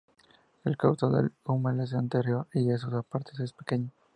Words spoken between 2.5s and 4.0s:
a esos aportes es pequeño.